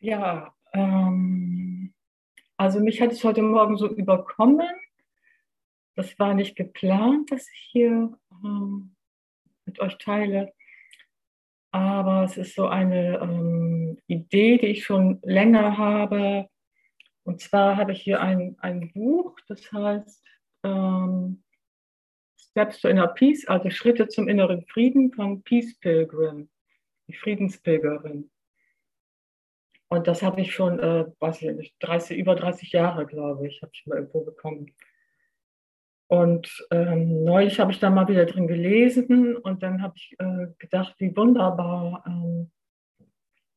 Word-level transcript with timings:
Ja, 0.00 0.54
ähm, 0.72 1.92
also 2.56 2.78
mich 2.80 3.00
hat 3.00 3.12
es 3.12 3.24
heute 3.24 3.42
Morgen 3.42 3.76
so 3.76 3.88
überkommen. 3.88 4.68
Das 5.96 6.16
war 6.20 6.34
nicht 6.34 6.54
geplant, 6.54 7.32
dass 7.32 7.48
ich 7.52 7.68
hier 7.72 8.16
ähm, 8.44 8.94
mit 9.64 9.80
euch 9.80 9.98
teile. 9.98 10.52
Aber 11.72 12.24
es 12.24 12.36
ist 12.36 12.54
so 12.54 12.68
eine 12.68 13.18
ähm, 13.18 13.98
Idee, 14.06 14.58
die 14.58 14.66
ich 14.68 14.84
schon 14.84 15.18
länger 15.22 15.76
habe. 15.76 16.48
Und 17.24 17.40
zwar 17.40 17.76
habe 17.76 17.92
ich 17.92 18.00
hier 18.00 18.20
ein, 18.20 18.56
ein 18.60 18.92
Buch, 18.92 19.36
das 19.48 19.70
heißt 19.72 20.24
ähm, 20.64 21.42
Steps 22.38 22.80
to 22.80 22.88
Inner 22.88 23.08
Peace, 23.08 23.46
also 23.48 23.68
Schritte 23.70 24.08
zum 24.08 24.28
inneren 24.28 24.64
Frieden 24.66 25.12
von 25.12 25.42
Peace 25.42 25.76
Pilgrim, 25.78 26.48
die 27.08 27.14
Friedenspilgerin. 27.14 28.30
Und 29.88 30.06
das 30.06 30.22
habe 30.22 30.40
ich 30.40 30.54
schon, 30.54 30.78
äh, 30.78 31.06
weiß 31.18 31.42
ich 31.42 31.50
nicht, 31.52 31.74
30, 31.80 32.18
über 32.18 32.34
30 32.34 32.72
Jahre, 32.72 33.06
glaube 33.06 33.48
ich, 33.48 33.62
habe 33.62 33.72
ich 33.74 33.86
mal 33.86 33.98
irgendwo 33.98 34.20
bekommen. 34.22 34.74
Und 36.08 36.66
ähm, 36.70 37.24
neulich 37.24 37.60
habe 37.60 37.72
ich 37.72 37.80
da 37.80 37.90
mal 37.90 38.08
wieder 38.08 38.26
drin 38.26 38.48
gelesen 38.48 39.36
und 39.36 39.62
dann 39.62 39.82
habe 39.82 39.94
ich 39.96 40.14
äh, 40.18 40.48
gedacht, 40.58 40.94
wie 40.98 41.14
wunderbar, 41.14 42.02
ähm, 42.06 42.50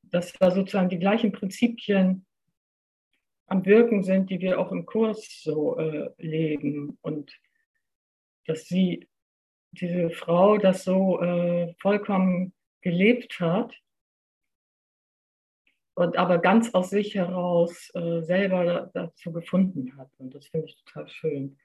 dass 0.04 0.34
da 0.34 0.52
sozusagen 0.52 0.90
die 0.90 1.00
gleichen 1.00 1.32
Prinzipien 1.32 2.26
am 3.48 3.66
Wirken 3.66 4.04
sind, 4.04 4.30
die 4.30 4.40
wir 4.40 4.60
auch 4.60 4.72
im 4.72 4.86
Kurs 4.86 5.42
so 5.44 5.78
äh, 5.78 6.10
leben. 6.18 6.98
Und 7.02 7.32
dass 8.48 8.66
sie, 8.66 9.08
diese 9.72 10.10
Frau, 10.10 10.58
das 10.58 10.84
so 10.84 11.22
äh, 11.22 11.74
vollkommen 11.80 12.54
gelebt 12.82 13.40
hat 13.40 13.74
und 15.94 16.18
aber 16.18 16.38
ganz 16.38 16.74
aus 16.74 16.90
sich 16.90 17.16
heraus 17.16 17.92
äh, 17.94 18.22
selber 18.22 18.90
dazu 18.94 19.32
gefunden 19.32 19.98
hat. 19.98 20.10
Und 20.18 20.34
das 20.34 20.48
finde 20.48 20.68
ich 20.68 20.84
total 20.84 21.08
schön. 21.08 21.58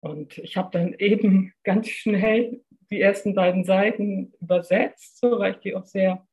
Und 0.00 0.38
ich 0.38 0.56
habe 0.56 0.70
dann 0.72 0.94
eben 0.94 1.52
ganz 1.64 1.88
schnell 1.88 2.62
die 2.90 3.00
ersten 3.00 3.34
beiden 3.34 3.64
Seiten 3.64 4.32
übersetzt, 4.40 5.18
so, 5.18 5.38
weil 5.38 5.52
ich 5.52 5.58
die 5.58 5.74
auch 5.74 5.84
sehr 5.84 6.26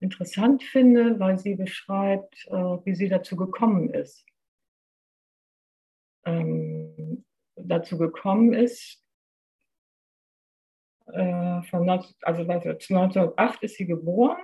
interessant 0.00 0.62
finde, 0.62 1.18
weil 1.18 1.38
sie 1.38 1.54
beschreibt, 1.54 2.46
äh, 2.48 2.52
wie 2.52 2.94
sie 2.94 3.08
dazu 3.08 3.36
gekommen 3.36 3.90
ist. 3.90 4.26
Ähm, 6.26 7.24
dazu 7.56 7.96
gekommen 7.98 8.52
ist, 8.52 9.02
äh, 11.06 11.62
von 11.62 11.84
19, 11.84 12.16
also 12.22 12.42
1908 12.42 13.62
ist 13.62 13.76
sie 13.76 13.86
geboren 13.86 14.38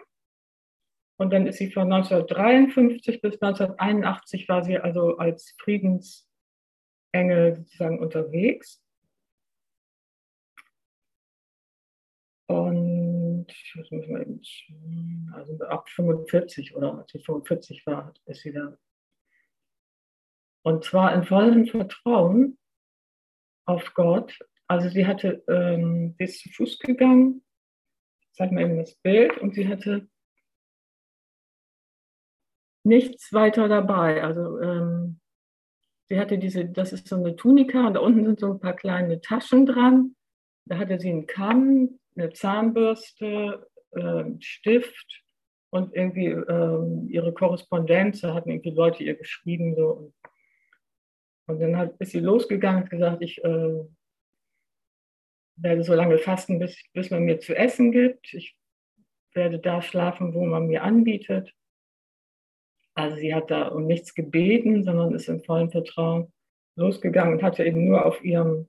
und 1.21 1.31
dann 1.35 1.47
ist 1.47 1.59
sie 1.59 1.71
von 1.71 1.93
1953 1.93 3.21
bis 3.21 3.43
1981 3.43 4.49
war 4.49 4.65
sie 4.65 4.79
also 4.79 5.19
als 5.19 5.55
Friedensengel 5.59 7.57
sozusagen 7.57 7.99
unterwegs. 7.99 8.83
Und 12.47 13.49
also 15.35 15.59
ab 15.67 15.91
45 15.91 16.75
oder 16.75 16.97
als 16.97 17.13
sie 17.13 17.19
45 17.19 17.85
war, 17.85 18.15
ist 18.25 18.41
sie 18.41 18.53
da. 18.53 18.79
Und 20.63 20.85
zwar 20.85 21.15
in 21.15 21.25
vollem 21.25 21.67
Vertrauen 21.67 22.57
auf 23.67 23.93
Gott. 23.93 24.39
Also 24.69 24.89
sie 24.89 25.07
hatte, 25.07 25.45
ähm, 25.49 26.15
sie 26.17 26.25
ist 26.25 26.41
zu 26.41 26.49
Fuß 26.49 26.79
gegangen, 26.79 27.45
ich 28.23 28.33
zeige 28.33 28.55
mal 28.55 28.63
eben 28.65 28.79
das 28.79 28.95
Bild, 28.95 29.37
und 29.37 29.55
sie 29.55 29.69
hatte 29.69 30.09
nichts 32.91 33.33
weiter 33.33 33.69
dabei. 33.69 34.23
Also 34.23 34.61
ähm, 34.61 35.21
sie 36.09 36.19
hatte 36.19 36.37
diese, 36.39 36.67
das 36.67 36.93
ist 36.93 37.09
so 37.09 37.17
eine 37.17 37.37
Tunika 37.37 37.87
und 37.87 37.95
da 37.95 38.01
unten 38.01 38.27
sind 38.27 38.41
so 38.41 38.53
ein 38.53 38.61
paar 38.61 38.75
kleine 38.75 39.21
Taschen 39.21 39.65
dran. 39.65 40.17
Da 40.67 40.77
hatte 40.77 40.99
sie 41.01 41.11
einen 41.11 41.27
Kamm, 41.27 42.01
eine 42.17 42.33
Zahnbürste, 42.33 43.67
äh, 43.93 44.25
Stift 44.41 45.23
und 45.71 45.95
irgendwie 45.95 46.27
äh, 46.27 47.07
ihre 47.09 47.33
Korrespondenz. 47.33 48.21
Da 48.21 48.35
hatten 48.35 48.51
irgendwie 48.51 48.73
Leute 48.73 49.05
ihr 49.05 49.15
geschrieben. 49.15 49.77
So. 49.77 49.89
Und, 49.89 50.15
und 51.47 51.61
dann 51.61 51.77
hat, 51.77 51.95
ist 52.01 52.11
sie 52.11 52.21
losgegangen 52.21 52.83
und 52.83 52.91
gesagt, 52.91 53.23
ich 53.23 53.43
äh, 53.45 53.85
werde 55.57 55.85
so 55.85 55.95
lange 55.95 56.19
fasten, 56.19 56.59
bis, 56.59 56.77
bis 56.93 57.11
man 57.11 57.23
mir 57.23 57.39
zu 57.39 57.57
essen 57.57 57.93
gibt. 57.93 58.35
Ich 58.35 58.57
werde 59.33 59.61
da 59.61 59.81
schlafen, 59.81 60.35
wo 60.35 60.45
man 60.45 60.67
mir 60.67 60.83
anbietet. 60.83 61.55
Also 63.01 63.17
sie 63.17 63.35
hat 63.35 63.51
da 63.51 63.69
um 63.69 63.87
nichts 63.87 64.15
gebeten, 64.15 64.85
sondern 64.85 65.15
ist 65.15 65.29
im 65.29 65.43
vollen 65.43 65.71
Vertrauen 65.71 66.31
losgegangen 66.77 67.35
und 67.35 67.43
hatte 67.43 67.65
eben 67.65 67.89
nur 67.89 68.05
auf 68.05 68.23
ihrem, 68.23 68.69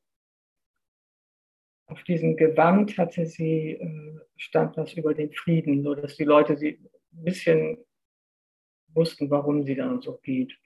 auf 1.87 2.01
diesem 2.03 2.37
Gewand 2.37 2.97
hatte 2.97 3.25
sie, 3.25 3.71
äh, 3.73 4.19
stand 4.37 4.77
was 4.77 4.93
über 4.93 5.13
den 5.13 5.33
Frieden, 5.33 5.83
so 5.83 5.95
dass 5.95 6.15
die 6.15 6.23
Leute 6.23 6.57
sie 6.57 6.79
ein 7.13 7.23
bisschen 7.25 7.77
wussten, 8.93 9.29
warum 9.29 9.63
sie 9.63 9.75
dann 9.75 10.01
so 10.01 10.17
geht. 10.23 10.57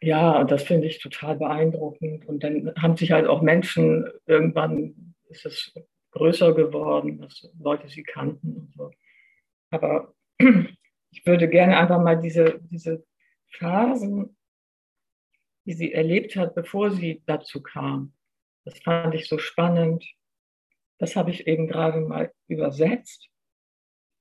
Ja, 0.00 0.44
das 0.44 0.62
finde 0.62 0.86
ich 0.86 1.00
total 1.00 1.36
beeindruckend. 1.36 2.26
Und 2.26 2.42
dann 2.42 2.72
haben 2.76 2.96
sich 2.96 3.12
halt 3.12 3.26
auch 3.26 3.42
Menschen, 3.42 4.10
irgendwann 4.24 5.14
ist 5.28 5.44
es 5.44 5.74
größer 6.12 6.54
geworden, 6.54 7.18
dass 7.18 7.46
Leute 7.58 7.88
sie 7.88 8.04
kannten 8.04 8.56
und 8.56 8.72
so. 8.74 8.90
Aber 9.70 10.14
ich 10.38 11.26
würde 11.26 11.48
gerne 11.48 11.76
einfach 11.78 12.00
mal 12.00 12.20
diese, 12.20 12.60
diese 12.70 13.04
Phasen, 13.52 14.36
die 15.66 15.72
sie 15.72 15.92
erlebt 15.92 16.36
hat, 16.36 16.54
bevor 16.54 16.90
sie 16.90 17.22
dazu 17.26 17.62
kam, 17.62 18.14
das 18.64 18.78
fand 18.80 19.14
ich 19.14 19.28
so 19.28 19.38
spannend. 19.38 20.04
Das 20.98 21.14
habe 21.14 21.30
ich 21.30 21.46
eben 21.46 21.68
gerade 21.68 22.00
mal 22.00 22.32
übersetzt. 22.48 23.28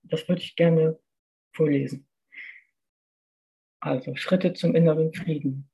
Das 0.04 0.28
würde 0.28 0.42
ich 0.42 0.56
gerne 0.56 1.00
vorlesen. 1.54 2.08
Also 3.80 4.16
Schritte 4.16 4.54
zum 4.54 4.76
inneren 4.76 5.14
Frieden. 5.14 5.70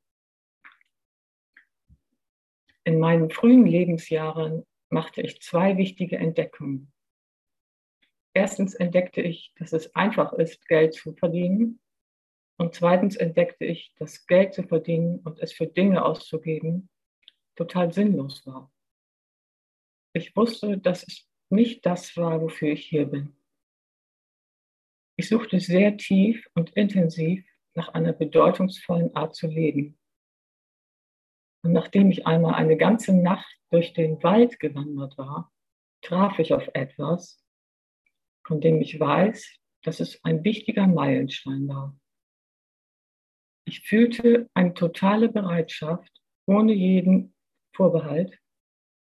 In 2.83 2.99
meinen 2.99 3.29
frühen 3.29 3.65
Lebensjahren 3.65 4.65
machte 4.89 5.21
ich 5.21 5.41
zwei 5.41 5.77
wichtige 5.77 6.17
Entdeckungen. 6.17 6.90
Erstens 8.33 8.75
entdeckte 8.75 9.21
ich, 9.21 9.53
dass 9.57 9.73
es 9.73 9.93
einfach 9.95 10.33
ist, 10.33 10.67
Geld 10.67 10.93
zu 10.93 11.13
verdienen. 11.13 11.81
Und 12.57 12.75
zweitens 12.75 13.15
entdeckte 13.15 13.65
ich, 13.65 13.93
dass 13.97 14.25
Geld 14.27 14.53
zu 14.53 14.63
verdienen 14.63 15.19
und 15.19 15.39
es 15.39 15.51
für 15.51 15.67
Dinge 15.67 16.05
auszugeben 16.05 16.89
total 17.55 17.91
sinnlos 17.91 18.45
war. 18.45 18.71
Ich 20.13 20.35
wusste, 20.35 20.77
dass 20.77 21.03
es 21.03 21.27
nicht 21.49 21.85
das 21.85 22.15
war, 22.17 22.41
wofür 22.41 22.69
ich 22.69 22.87
hier 22.87 23.05
bin. 23.05 23.35
Ich 25.17 25.29
suchte 25.29 25.59
sehr 25.59 25.97
tief 25.97 26.47
und 26.55 26.71
intensiv 26.71 27.45
nach 27.73 27.89
einer 27.89 28.13
bedeutungsvollen 28.13 29.15
Art 29.15 29.35
zu 29.35 29.47
leben. 29.47 29.97
Und 31.63 31.73
nachdem 31.73 32.09
ich 32.09 32.25
einmal 32.25 32.55
eine 32.55 32.77
ganze 32.77 33.13
Nacht 33.13 33.55
durch 33.69 33.93
den 33.93 34.21
Wald 34.23 34.59
gewandert 34.59 35.17
war, 35.17 35.51
traf 36.01 36.39
ich 36.39 36.53
auf 36.53 36.67
etwas, 36.73 37.40
von 38.45 38.61
dem 38.61 38.81
ich 38.81 38.99
weiß, 38.99 39.57
dass 39.83 39.99
es 39.99 40.23
ein 40.23 40.43
wichtiger 40.43 40.87
Meilenstein 40.87 41.67
war. 41.67 41.97
Ich 43.65 43.81
fühlte 43.81 44.49
eine 44.53 44.73
totale 44.73 45.29
Bereitschaft, 45.29 46.11
ohne 46.45 46.73
jeden 46.73 47.33
Vorbehalt, 47.75 48.39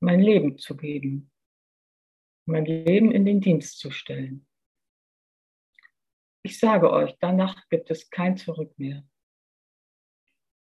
mein 0.00 0.20
Leben 0.20 0.58
zu 0.58 0.76
geben, 0.76 1.30
mein 2.46 2.64
Leben 2.64 3.12
in 3.12 3.24
den 3.24 3.40
Dienst 3.40 3.78
zu 3.78 3.90
stellen. 3.90 4.46
Ich 6.44 6.58
sage 6.58 6.90
euch, 6.90 7.16
danach 7.20 7.69
gibt 7.69 7.90
es 7.90 8.10
kein 8.10 8.36
Zurück 8.36 8.76
mehr. 8.76 9.04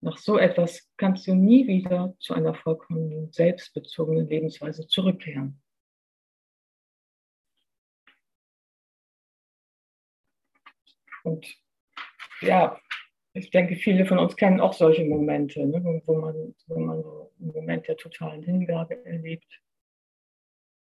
Nach 0.02 0.16
so 0.16 0.38
etwas 0.38 0.90
kannst 0.96 1.26
du 1.26 1.34
nie 1.34 1.66
wieder 1.66 2.16
zu 2.18 2.32
einer 2.32 2.54
vollkommen 2.54 3.30
selbstbezogenen 3.32 4.28
Lebensweise 4.28 4.86
zurückkehren. 4.86 5.62
Und 11.26 11.56
ja, 12.40 12.80
ich 13.32 13.50
denke, 13.50 13.74
viele 13.74 14.06
von 14.06 14.18
uns 14.18 14.36
kennen 14.36 14.60
auch 14.60 14.72
solche 14.72 15.04
Momente, 15.04 15.66
ne, 15.66 15.82
wo, 16.04 16.14
man, 16.14 16.54
wo 16.68 16.78
man 16.78 17.02
so 17.02 17.32
einen 17.40 17.52
Moment 17.52 17.88
der 17.88 17.96
totalen 17.96 18.44
Hingabe 18.44 19.04
erlebt 19.04 19.60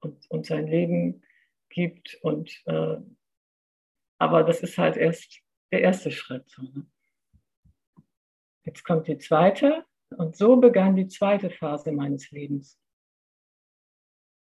und, 0.02 0.30
und 0.32 0.48
sein 0.48 0.66
Leben 0.66 1.22
gibt. 1.70 2.18
Und, 2.24 2.64
äh, 2.66 2.98
aber 4.18 4.44
das 4.44 4.62
ist 4.62 4.80
halt 4.80 4.98
erst 4.98 5.40
der 5.72 5.82
erste 5.82 6.10
Schritt. 6.10 6.52
Ne? 6.58 6.88
Jetzt 8.64 8.84
kommt 8.84 9.08
die 9.08 9.20
zweite 9.20 9.86
und 10.18 10.36
so 10.36 10.56
begann 10.58 10.96
die 10.96 11.08
zweite 11.08 11.52
Phase 11.52 11.92
meines 11.92 12.32
Lebens. 12.32 12.80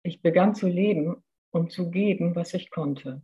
Ich 0.03 0.23
begann 0.23 0.55
zu 0.55 0.67
leben 0.67 1.23
und 1.51 1.73
zu 1.73 1.91
geben, 1.91 2.35
was 2.35 2.55
ich 2.55 2.71
konnte 2.71 3.21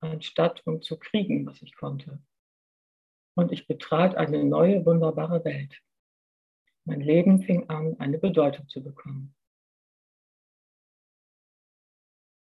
anstatt 0.00 0.66
um 0.66 0.82
zu 0.82 0.98
kriegen, 0.98 1.46
was 1.46 1.62
ich 1.62 1.74
konnte. 1.74 2.20
Und 3.34 3.52
ich 3.52 3.66
betrat 3.66 4.14
eine 4.14 4.44
neue, 4.44 4.84
wunderbare 4.86 5.44
Welt. 5.44 5.80
Mein 6.84 7.00
Leben 7.00 7.42
fing 7.42 7.68
an, 7.68 7.98
eine 7.98 8.18
Bedeutung 8.18 8.68
zu 8.68 8.82
bekommen. 8.82 9.34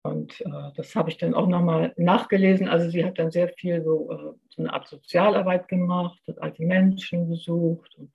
Und 0.04 0.40
äh, 0.42 0.72
das 0.76 0.96
habe 0.96 1.10
ich 1.10 1.18
dann 1.18 1.34
auch 1.34 1.48
nochmal 1.48 1.94
nachgelesen. 1.98 2.68
Also 2.68 2.92
sie 2.92 3.04
hat 3.04 3.18
dann 3.18 3.32
sehr 3.32 3.50
viel 3.50 3.84
so, 3.84 4.12
äh, 4.12 4.34
so 4.50 4.62
eine 4.62 4.72
Art 4.72 4.88
Sozialarbeit 4.88 5.68
gemacht, 5.68 6.22
hat 6.28 6.40
alte 6.40 6.64
Menschen 6.64 7.28
besucht 7.28 7.96
und 7.96 8.14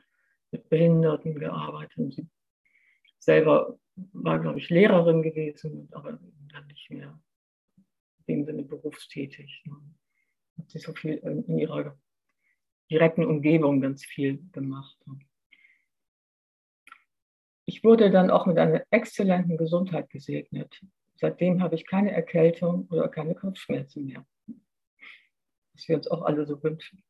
mit 0.52 0.68
Behinderten 0.68 1.34
gearbeitet. 1.34 1.98
Und 1.98 2.14
sie 2.14 2.28
selber 3.18 3.76
war, 4.12 4.38
glaube 4.38 4.60
ich, 4.60 4.70
Lehrerin 4.70 5.22
gewesen, 5.22 5.88
aber 5.90 6.20
dann 6.52 6.66
nicht 6.68 6.90
mehr 6.90 7.20
dem 8.30 8.44
Sinne 8.44 8.62
berufstätig. 8.62 9.62
Ne? 9.64 9.76
Hat 10.58 10.70
sie 10.70 10.78
so 10.78 10.92
viel 10.94 11.14
in 11.14 11.58
ihrer 11.58 11.98
direkten 12.90 13.24
Umgebung 13.24 13.80
ganz 13.80 14.04
viel 14.04 14.42
gemacht. 14.52 14.96
Ne? 15.06 15.18
Ich 17.66 17.84
wurde 17.84 18.10
dann 18.10 18.30
auch 18.30 18.46
mit 18.46 18.58
einer 18.58 18.84
exzellenten 18.90 19.56
Gesundheit 19.56 20.10
gesegnet. 20.10 20.80
Seitdem 21.14 21.62
habe 21.62 21.74
ich 21.74 21.86
keine 21.86 22.12
Erkältung 22.12 22.86
oder 22.90 23.08
keine 23.08 23.34
Kopfschmerzen 23.34 24.06
mehr. 24.06 24.26
Was 25.74 25.88
wir 25.88 25.96
uns 25.96 26.08
auch 26.08 26.22
alle 26.22 26.46
so 26.46 26.62
wünschen. 26.62 27.04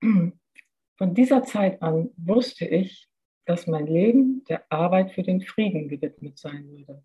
Von 0.00 1.14
dieser 1.14 1.42
Zeit 1.42 1.82
an 1.82 2.10
wusste 2.16 2.64
ich, 2.66 3.08
dass 3.44 3.66
mein 3.66 3.86
Leben 3.86 4.44
der 4.44 4.70
Arbeit 4.70 5.12
für 5.12 5.22
den 5.22 5.40
Frieden 5.40 5.88
gewidmet 5.88 6.38
sein 6.38 6.68
würde. 6.70 7.04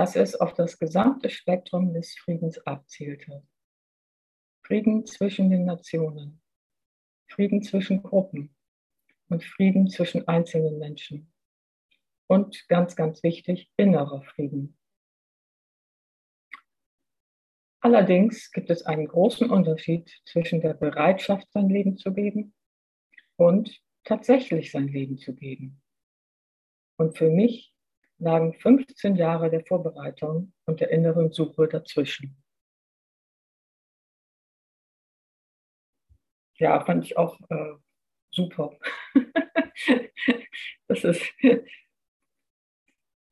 Dass 0.00 0.16
es 0.16 0.34
auf 0.34 0.54
das 0.54 0.78
gesamte 0.78 1.28
Spektrum 1.28 1.92
des 1.92 2.16
Friedens 2.16 2.58
abzielte. 2.66 3.46
Frieden 4.64 5.04
zwischen 5.04 5.50
den 5.50 5.66
Nationen, 5.66 6.40
Frieden 7.28 7.62
zwischen 7.62 8.02
Gruppen 8.02 8.56
und 9.28 9.44
Frieden 9.44 9.90
zwischen 9.90 10.26
einzelnen 10.26 10.78
Menschen. 10.78 11.30
Und 12.28 12.66
ganz, 12.66 12.96
ganz 12.96 13.22
wichtig, 13.22 13.70
innerer 13.76 14.22
Frieden. 14.22 14.78
Allerdings 17.80 18.50
gibt 18.52 18.70
es 18.70 18.84
einen 18.84 19.06
großen 19.06 19.50
Unterschied 19.50 20.10
zwischen 20.24 20.62
der 20.62 20.72
Bereitschaft, 20.72 21.52
sein 21.52 21.68
Leben 21.68 21.98
zu 21.98 22.14
geben 22.14 22.54
und 23.36 23.82
tatsächlich 24.04 24.70
sein 24.70 24.88
Leben 24.88 25.18
zu 25.18 25.34
geben. 25.34 25.82
Und 26.96 27.18
für 27.18 27.28
mich 27.28 27.69
lagen 28.20 28.54
15 28.54 29.16
Jahre 29.16 29.50
der 29.50 29.64
Vorbereitung 29.64 30.52
und 30.66 30.80
der 30.80 30.90
inneren 30.90 31.32
Suche 31.32 31.68
dazwischen. 31.68 32.36
Ja, 36.58 36.84
fand 36.84 37.04
ich 37.04 37.16
auch 37.16 37.40
äh, 37.48 37.74
super. 38.30 38.78
das 40.88 41.04
ist 41.04 41.22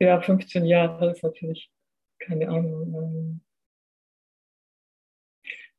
ja, 0.01 0.21
15 0.21 0.65
Jahre 0.65 1.11
ist 1.11 1.23
natürlich 1.23 1.71
keine 2.19 2.49
Ahnung. 2.49 2.95
Ähm. 2.95 3.41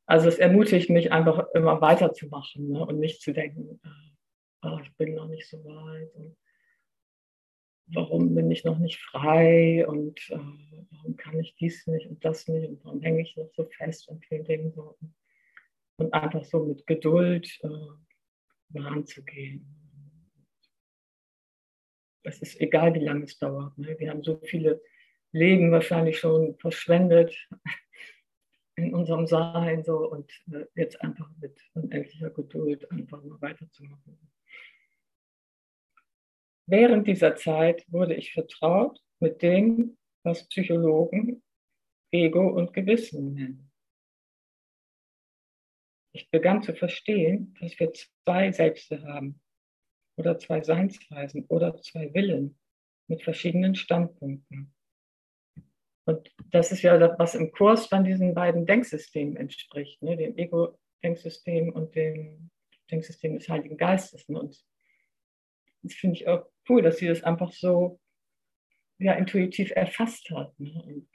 Also 0.06 0.28
es 0.28 0.38
ermutigt 0.38 0.90
mich 0.90 1.10
einfach 1.10 1.48
immer 1.54 1.80
weiterzumachen 1.80 2.68
ne? 2.68 2.86
und 2.86 2.98
nicht 2.98 3.22
zu 3.22 3.32
denken, 3.32 3.80
oh, 4.62 4.78
ich 4.82 4.94
bin 4.96 5.14
noch 5.14 5.26
nicht 5.26 5.48
so 5.48 5.64
weit 5.64 6.14
und 6.14 6.36
warum 7.92 8.34
bin 8.34 8.50
ich 8.50 8.64
noch 8.64 8.78
nicht 8.78 8.98
frei 8.98 9.86
und 9.86 10.18
äh, 10.30 10.38
warum 10.90 11.16
kann 11.16 11.38
ich 11.40 11.54
dies 11.56 11.86
nicht 11.86 12.08
und 12.08 12.24
das 12.24 12.48
nicht 12.48 12.68
und 12.68 12.84
warum 12.84 13.00
hänge 13.02 13.22
ich 13.22 13.36
noch 13.36 13.50
so 13.54 13.64
fest 13.64 14.08
und 14.08 14.24
vielen 14.26 14.44
Dingen 14.44 14.72
so. 14.72 14.96
Und 15.96 16.14
einfach 16.14 16.44
so 16.44 16.64
mit 16.64 16.86
Geduld 16.86 17.58
äh, 17.62 18.78
ranzugehen 18.78 19.80
es 22.22 22.40
ist 22.40 22.60
egal, 22.60 22.94
wie 22.94 23.04
lange 23.04 23.24
es 23.24 23.38
dauert. 23.38 23.76
Ne? 23.78 23.96
Wir 23.98 24.10
haben 24.10 24.22
so 24.22 24.40
viele 24.44 24.82
Leben 25.32 25.70
wahrscheinlich 25.70 26.18
schon 26.18 26.56
verschwendet 26.58 27.34
in 28.76 28.94
unserem 28.94 29.26
Sein 29.26 29.84
so 29.84 30.10
und 30.10 30.30
äh, 30.52 30.66
jetzt 30.74 31.00
einfach 31.00 31.30
mit 31.40 31.58
unendlicher 31.74 32.30
Geduld 32.30 32.90
einfach 32.90 33.22
mal 33.22 33.40
weiterzumachen. 33.40 34.18
Während 36.70 37.08
dieser 37.08 37.34
Zeit 37.34 37.84
wurde 37.88 38.14
ich 38.14 38.32
vertraut 38.32 39.00
mit 39.18 39.42
dem, 39.42 39.98
was 40.22 40.46
Psychologen 40.46 41.42
Ego 42.12 42.48
und 42.48 42.72
Gewissen 42.72 43.34
nennen. 43.34 43.72
Ich 46.14 46.30
begann 46.30 46.62
zu 46.62 46.72
verstehen, 46.72 47.56
dass 47.60 47.76
wir 47.80 47.92
zwei 47.92 48.52
Selbste 48.52 49.02
haben 49.02 49.40
oder 50.16 50.38
zwei 50.38 50.62
Seinsweisen 50.62 51.44
oder 51.46 51.76
zwei 51.82 52.14
Willen 52.14 52.56
mit 53.08 53.24
verschiedenen 53.24 53.74
Standpunkten. 53.74 54.72
Und 56.06 56.32
das 56.52 56.70
ist 56.70 56.82
ja 56.82 56.96
das, 56.98 57.18
was 57.18 57.34
im 57.34 57.50
Kurs 57.50 57.88
dann 57.88 58.04
diesen 58.04 58.32
beiden 58.32 58.64
Denksystemen 58.64 59.36
entspricht, 59.36 60.00
ne? 60.02 60.16
dem 60.16 60.38
Ego-Denksystem 60.38 61.72
und 61.72 61.96
dem 61.96 62.50
Denksystem 62.92 63.34
des 63.34 63.48
Heiligen 63.48 63.76
Geistes. 63.76 64.24
Und 64.26 64.64
das 65.82 65.94
finde 65.94 66.16
ich 66.16 66.28
auch 66.28 66.46
cool, 66.68 66.82
dass 66.82 66.98
sie 66.98 67.06
das 67.06 67.22
einfach 67.22 67.52
so 67.52 68.00
ja, 68.98 69.14
intuitiv 69.14 69.70
erfasst 69.74 70.30
hat. 70.30 70.58
Ne? 70.58 71.06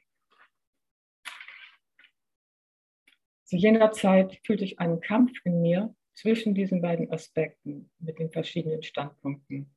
Zu 3.46 3.58
jener 3.58 3.92
Zeit 3.92 4.42
fühlte 4.44 4.64
ich 4.64 4.80
einen 4.80 5.02
Kampf 5.02 5.34
in 5.44 5.62
mir 5.62 5.96
zwischen 6.16 6.56
diesen 6.56 6.82
beiden 6.82 7.12
Aspekten 7.12 7.92
mit 8.00 8.18
den 8.18 8.32
verschiedenen 8.32 8.82
Standpunkten. 8.82 9.76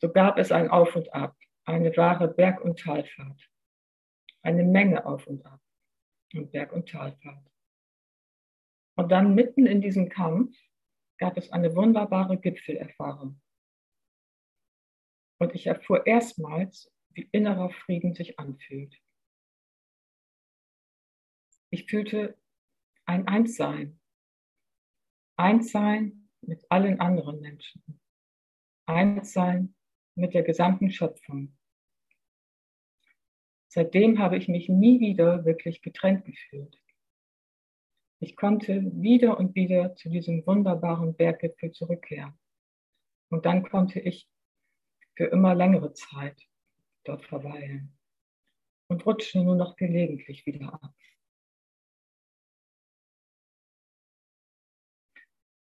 So 0.00 0.12
gab 0.12 0.38
es 0.38 0.52
ein 0.52 0.70
Auf 0.70 0.94
und 0.94 1.12
Ab, 1.12 1.36
eine 1.64 1.96
wahre 1.96 2.28
Berg- 2.28 2.60
und 2.60 2.78
Talfahrt, 2.78 3.50
eine 4.42 4.62
Menge 4.62 5.04
Auf 5.06 5.26
und 5.26 5.44
Ab 5.44 5.60
und 6.34 6.52
Berg- 6.52 6.72
und 6.72 6.88
Talfahrt. 6.88 7.50
Und 8.96 9.10
dann 9.10 9.34
mitten 9.34 9.66
in 9.66 9.80
diesem 9.80 10.08
Kampf 10.08 10.56
gab 11.18 11.36
es 11.36 11.50
eine 11.52 11.74
wunderbare 11.74 12.38
Gipfelerfahrung. 12.38 13.40
Und 15.38 15.54
ich 15.54 15.66
erfuhr 15.66 16.06
erstmals, 16.06 16.92
wie 17.10 17.28
innerer 17.32 17.70
Frieden 17.70 18.14
sich 18.14 18.38
anfühlt. 18.38 18.96
Ich 21.70 21.86
fühlte 21.86 22.38
ein 23.04 23.26
Einssein 23.28 24.00
Eins 25.36 25.72
sein 25.72 26.28
mit 26.42 26.64
allen 26.68 27.00
anderen 27.00 27.40
Menschen. 27.40 27.82
Eins 28.86 29.32
sein 29.32 29.74
mit 30.14 30.32
der 30.32 30.44
gesamten 30.44 30.90
Schöpfung. 30.90 31.56
Seitdem 33.68 34.20
habe 34.20 34.36
ich 34.36 34.46
mich 34.46 34.68
nie 34.68 35.00
wieder 35.00 35.44
wirklich 35.44 35.82
getrennt 35.82 36.24
gefühlt. 36.24 36.80
Ich 38.24 38.36
konnte 38.36 38.80
wieder 39.02 39.38
und 39.38 39.54
wieder 39.54 39.96
zu 39.96 40.08
diesem 40.08 40.46
wunderbaren 40.46 41.14
Berggipfel 41.14 41.72
zurückkehren. 41.72 42.32
Und 43.30 43.44
dann 43.44 43.62
konnte 43.68 44.00
ich 44.00 44.26
für 45.14 45.26
immer 45.26 45.54
längere 45.54 45.92
Zeit 45.92 46.40
dort 47.04 47.22
verweilen 47.22 47.98
und 48.88 49.04
rutschte 49.04 49.42
nur 49.42 49.56
noch 49.56 49.76
gelegentlich 49.76 50.46
wieder 50.46 50.72
ab. 50.72 50.94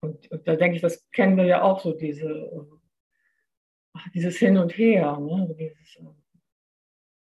Und, 0.00 0.30
und, 0.30 0.48
da 0.48 0.56
denke 0.56 0.76
ich, 0.76 0.82
das 0.82 1.10
kennen 1.10 1.36
wir 1.36 1.44
ja 1.44 1.60
auch 1.60 1.80
so, 1.80 1.92
diese, 1.92 2.30
äh, 2.30 3.98
dieses 4.14 4.38
Hin 4.38 4.56
und 4.56 4.78
Her. 4.78 5.18
Ne? 5.18 5.54
Dieses, 5.58 5.96
äh, 5.96 6.14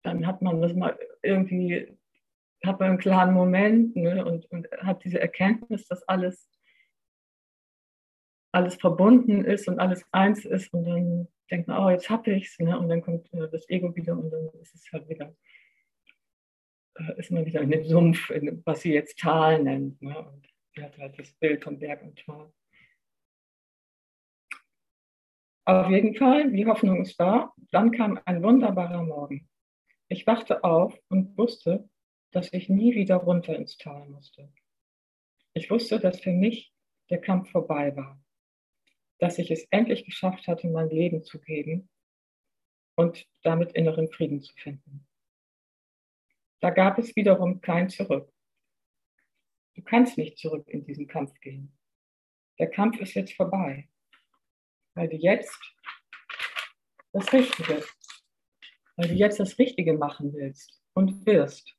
dann 0.04 0.28
hat 0.28 0.42
man 0.42 0.60
das 0.60 0.74
mal 0.74 1.00
irgendwie, 1.24 1.98
man 2.64 2.82
einen 2.82 2.98
klaren 2.98 3.34
Moment 3.34 3.96
ne? 3.96 4.24
und, 4.26 4.46
und 4.52 4.68
hat 4.80 5.04
diese 5.04 5.20
Erkenntnis, 5.20 5.88
dass 5.88 6.04
alles, 6.04 6.50
alles 8.54 8.76
verbunden 8.76 9.44
ist 9.44 9.68
und 9.68 9.80
alles 9.80 10.06
eins 10.12 10.46
ist. 10.46 10.74
Und 10.74 10.86
dann 10.86 11.28
denkt 11.50 11.68
man, 11.68 11.84
oh, 11.84 11.90
jetzt 11.90 12.10
habe 12.10 12.32
ich 12.32 12.48
es. 12.48 12.60
Ne? 12.60 12.78
Und 12.78 12.90
dann 12.90 13.02
kommt 13.02 13.34
äh, 13.34 13.50
das 13.50 13.68
Ego 13.70 13.96
wieder 13.96 14.14
und 14.14 14.30
dann 14.30 14.50
ist 14.62 14.76
es 14.76 14.92
halt 14.92 15.10
wieder 15.10 15.36
ist 17.18 17.32
man 17.32 17.46
wieder 17.46 17.62
in 17.62 17.72
dem 17.72 17.84
Sumpf, 17.86 18.30
in, 18.30 18.62
was 18.66 18.82
sie 18.82 18.94
jetzt 18.94 19.20
Tal 19.20 19.64
nennt. 19.64 20.02
Ne? 20.02 20.18
Und 20.18 20.48
sie 20.76 20.84
hat 20.84 20.98
halt 20.98 21.18
das 21.18 21.32
Bild 21.34 21.64
vom 21.64 21.80
Berg 21.80 22.04
und 22.04 22.20
Tal. 22.20 22.52
Auf 25.66 25.90
jeden 25.90 26.16
Fall, 26.16 26.52
die 26.52 26.66
Hoffnung 26.66 27.02
ist 27.02 27.20
da. 27.20 27.54
Dann 27.72 27.92
kam 27.92 28.20
ein 28.26 28.44
wunderbarer 28.44 29.04
Morgen. 29.04 29.48
Ich 30.10 30.28
wachte 30.28 30.64
auf 30.64 31.00
und 31.08 31.38
wusste, 31.38 31.88
dass 32.32 32.52
ich 32.54 32.70
nie 32.70 32.96
wieder 32.96 33.18
runter 33.18 33.56
ins 33.56 33.78
Tal 33.78 34.08
musste. 34.10 34.52
Ich 35.54 35.70
wusste, 35.70 36.00
dass 36.00 36.20
für 36.22 36.32
mich 36.32 36.74
der 37.10 37.20
Kampf 37.20 37.52
vorbei 37.52 37.96
war, 37.96 38.24
dass 39.20 39.38
ich 39.38 39.52
es 39.52 39.66
endlich 39.70 40.06
geschafft 40.06 40.48
hatte, 40.48 40.68
mein 40.70 40.90
Leben 40.90 41.24
zu 41.24 41.40
geben 41.40 41.90
und 42.96 43.28
damit 43.44 43.74
inneren 43.74 44.10
Frieden 44.10 44.42
zu 44.42 44.54
finden. 44.56 45.08
da 46.62 46.70
gab 46.70 47.00
es 47.00 47.16
wiederum 47.16 47.60
kein 47.60 47.90
Zurück. 47.90 48.32
Du 49.74 49.82
kannst 49.82 50.18
nicht 50.18 50.38
zurück 50.38 50.68
in 50.68 50.84
diesen 50.84 51.08
Kampf 51.08 51.40
gehen. 51.40 51.76
Der 52.60 52.70
Kampf 52.70 53.00
ist 53.00 53.16
jetzt 53.16 53.34
vorbei, 53.34 53.90
weil 54.94 55.10
du 55.10 55.16
jetzt 55.16 55.60
das 57.14 57.34
Richtige, 57.34 57.84
weil 58.96 59.08
du 59.08 59.14
jetzt 59.16 59.40
das 59.40 59.58
Richtige 59.58 59.94
machen 59.94 60.34
willst 60.34 60.82
und 60.94 61.26
wirst. 61.26 61.74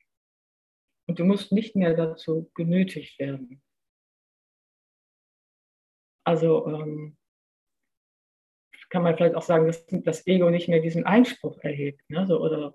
Und 1.12 1.19
du 1.19 1.25
musst 1.25 1.52
nicht 1.52 1.76
mehr 1.76 1.92
dazu 1.92 2.50
genötigt 2.54 3.19
werden. 3.19 3.62
Also 6.25 6.66
ähm, 6.69 7.19
kann 8.88 9.02
man 9.02 9.14
vielleicht 9.14 9.35
auch 9.35 9.42
sagen, 9.42 9.66
dass 9.66 9.85
das 9.90 10.26
Ego 10.26 10.49
nicht 10.49 10.69
mehr 10.69 10.81
diesen 10.81 11.04
Einspruch 11.04 11.59
erhebt. 11.59 12.09
Ne? 12.09 12.26
So, 12.26 12.40
oder 12.40 12.75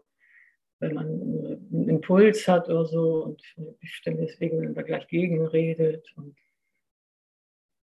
wenn 0.77 0.93
man 0.93 1.07
einen 1.07 1.89
Impuls 1.89 2.47
hat 2.47 2.69
oder 2.69 2.85
so 2.85 3.23
und 3.23 3.41
bestimmtes 3.79 4.39
Ego 4.39 4.61
dann 4.61 4.75
da 4.75 4.83
gleich 4.83 5.07
gegenredet. 5.07 6.07
Und, 6.15 6.37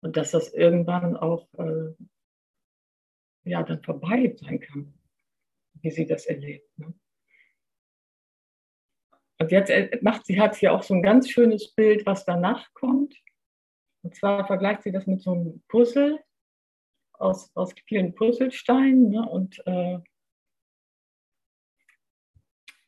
und 0.01 0.17
dass 0.17 0.31
das 0.31 0.55
irgendwann 0.55 1.19
auch 1.19 1.53
äh, 1.59 1.93
ja, 3.45 3.63
dann 3.63 3.83
vorbei 3.83 4.35
sein 4.41 4.59
kann, 4.59 4.95
wie 5.83 5.91
sie 5.91 6.07
das 6.07 6.25
erlebt. 6.25 6.79
Ne? 6.79 6.95
Und 9.41 9.51
jetzt 9.53 9.71
äh, 9.71 9.99
macht 10.03 10.27
sie, 10.27 10.39
hat 10.39 10.55
sie 10.55 10.69
auch 10.69 10.83
so 10.83 10.95
ein 10.95 11.03
ganz 11.03 11.31
schönes 11.31 11.73
Bild, 11.75 12.05
was 12.05 12.25
danach 12.27 12.73
kommt. 12.75 13.17
Und 14.03 14.15
zwar 14.15 14.47
vergleicht 14.47 14.83
sie 14.83 14.93
das 14.93 15.07
mit 15.07 15.23
so 15.23 15.33
einem 15.33 15.63
Puzzle 15.67 16.23
aus, 17.15 17.51
aus 17.55 17.75
vielen 17.87 18.15
Puzzlesteinen. 18.15 19.11
Ne? 19.11 19.27
Und 19.27 19.63
äh, 19.67 19.99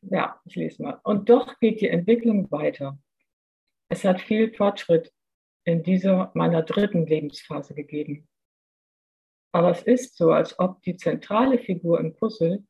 ja, 0.01 0.39
ich 0.45 0.55
lese 0.55 0.83
mal. 0.83 0.99
Und 1.03 1.29
doch 1.29 1.59
geht 1.59 1.81
die 1.81 1.89
Entwicklung 1.89 2.51
weiter. 2.51 2.99
Es 3.89 4.03
hat 4.03 4.21
viel 4.21 4.53
Fortschritt 4.53 5.11
in 5.65 5.81
dieser 5.81 6.31
meiner 6.35 6.61
dritten 6.61 7.07
Lebensphase 7.07 7.73
gegeben. 7.73 8.27
Aber 9.51 9.71
es 9.71 9.81
ist 9.83 10.17
so, 10.17 10.31
als 10.31 10.57
ob 10.59 10.81
die 10.83 10.97
zentrale 10.97 11.57
Figur 11.57 11.99
im 11.99 12.15
Puzzle 12.15 12.63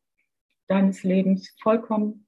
deines 0.67 1.03
Lebens 1.03 1.55
vollkommen 1.61 2.27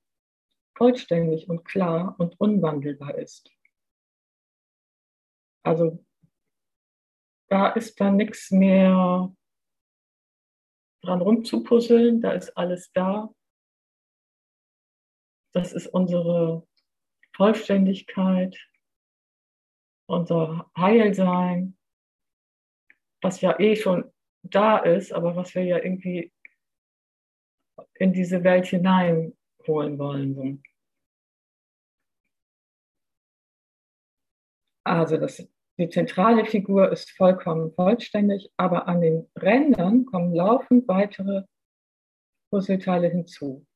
vollständig 0.75 1.49
und 1.49 1.63
klar 1.65 2.15
und 2.19 2.39
unwandelbar 2.39 3.15
ist. 3.15 3.51
Also 5.63 6.05
da 7.49 7.69
ist 7.71 7.99
dann 7.99 8.17
nichts 8.17 8.51
mehr 8.51 9.35
dran 11.01 11.21
rumzupuzzeln, 11.21 12.21
da 12.21 12.31
ist 12.31 12.55
alles 12.57 12.91
da. 12.91 13.33
Das 15.53 15.71
ist 15.73 15.87
unsere 15.87 16.67
Vollständigkeit, 17.35 18.57
unser 20.07 20.69
Heilsein, 20.77 21.77
was 23.21 23.41
ja 23.41 23.59
eh 23.59 23.75
schon 23.75 24.11
da 24.43 24.77
ist, 24.77 25.13
aber 25.13 25.35
was 25.35 25.55
wir 25.55 25.63
ja 25.63 25.77
irgendwie 25.77 26.31
in 27.95 28.13
diese 28.13 28.43
Welt 28.43 28.67
hineinholen 29.65 29.99
wollen. 29.99 30.63
Also 34.83 35.17
das 35.17 35.47
die 35.77 35.89
zentrale 35.89 36.45
Figur 36.45 36.89
ist 36.89 37.11
vollkommen 37.11 37.73
vollständig, 37.73 38.49
aber 38.55 38.87
an 38.87 39.01
den 39.01 39.29
Rändern 39.35 40.05
kommen 40.05 40.33
laufend 40.33 40.87
weitere 40.87 41.43
Puzzleteile 42.49 43.09
hinzu. 43.09 43.67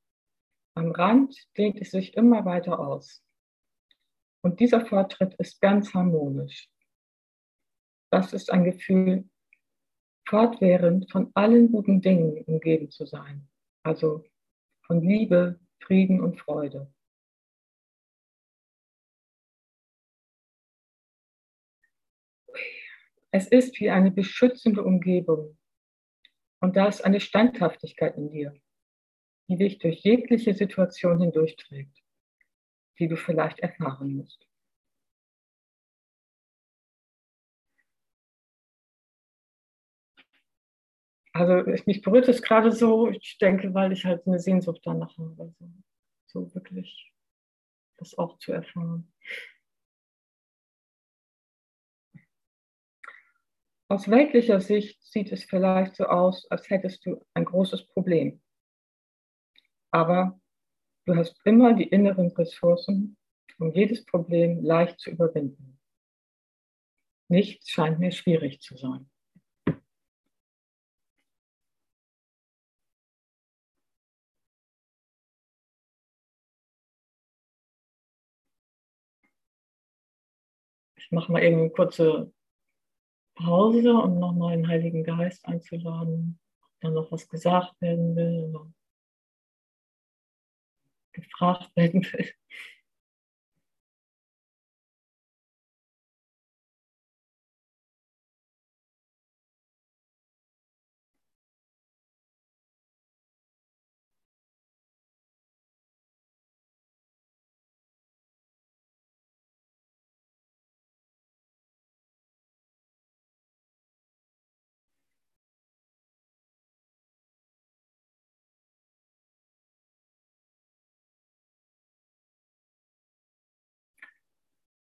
Am 0.75 0.91
Rand 0.91 1.35
dehnt 1.57 1.81
es 1.81 1.91
sich 1.91 2.15
immer 2.15 2.45
weiter 2.45 2.79
aus. 2.79 3.21
Und 4.41 4.61
dieser 4.61 4.85
Fortschritt 4.85 5.33
ist 5.39 5.59
ganz 5.59 5.93
harmonisch. 5.93 6.69
Das 8.11 8.31
ist 8.31 8.49
ein 8.49 8.63
Gefühl, 8.63 9.29
fortwährend 10.25 11.11
von 11.11 11.31
allen 11.33 11.69
guten 11.69 11.99
Dingen 11.99 12.41
umgeben 12.45 12.89
zu 12.91 13.05
sein. 13.05 13.49
Also 13.83 14.23
von 14.85 15.01
Liebe, 15.01 15.59
Frieden 15.79 16.21
und 16.21 16.39
Freude. 16.39 16.93
Es 23.31 23.47
ist 23.47 23.79
wie 23.79 23.89
eine 23.89 24.11
beschützende 24.11 24.83
Umgebung. 24.83 25.57
Und 26.61 26.75
da 26.75 26.87
ist 26.87 27.05
eine 27.05 27.19
Standhaftigkeit 27.19 28.17
in 28.17 28.29
dir, 28.31 28.59
die 29.47 29.57
dich 29.57 29.77
durch 29.79 29.99
jegliche 29.99 30.53
Situation 30.53 31.21
hindurchträgt, 31.21 31.95
die 32.97 33.07
du 33.07 33.15
vielleicht 33.15 33.59
erfahren 33.59 34.15
musst. 34.15 34.48
Also 41.39 41.63
mich 41.85 42.01
berührt 42.01 42.27
es 42.27 42.41
gerade 42.41 42.69
so, 42.69 43.07
ich 43.07 43.37
denke, 43.37 43.73
weil 43.73 43.93
ich 43.93 44.03
halt 44.03 44.27
eine 44.27 44.39
Sehnsucht 44.39 44.81
danach 44.83 45.17
habe, 45.17 45.53
so, 45.57 45.71
so 46.25 46.53
wirklich 46.53 47.13
das 47.95 48.17
auch 48.17 48.37
zu 48.39 48.51
erfahren. 48.51 49.09
Aus 53.87 54.09
weltlicher 54.09 54.59
Sicht 54.59 55.01
sieht 55.01 55.31
es 55.31 55.45
vielleicht 55.45 55.95
so 55.95 56.07
aus, 56.07 56.45
als 56.51 56.69
hättest 56.69 57.05
du 57.05 57.25
ein 57.33 57.45
großes 57.45 57.87
Problem. 57.87 58.41
Aber 59.91 60.41
du 61.05 61.15
hast 61.15 61.39
immer 61.45 61.73
die 61.73 61.87
inneren 61.87 62.33
Ressourcen, 62.33 63.15
um 63.59 63.71
jedes 63.71 64.05
Problem 64.05 64.61
leicht 64.61 64.99
zu 64.99 65.11
überwinden. 65.11 65.79
Nichts 67.29 67.69
scheint 67.69 67.99
mir 67.99 68.11
schwierig 68.11 68.59
zu 68.59 68.75
sein. 68.75 69.09
Ich 81.09 81.15
mache 81.15 81.31
mal 81.31 81.41
eben 81.41 81.57
eine 81.57 81.71
kurze 81.71 82.31
Pause 83.33 83.93
und 83.93 84.19
nochmal 84.19 84.55
den 84.55 84.67
Heiligen 84.67 85.03
Geist 85.03 85.43
einzuladen, 85.43 86.39
ob 86.61 86.69
da 86.81 86.91
noch 86.91 87.11
was 87.11 87.27
gesagt 87.27 87.81
werden 87.81 88.15
will 88.15 88.43
oder 88.53 88.71
gefragt 91.11 91.75
werden 91.75 92.03
will. 92.03 92.31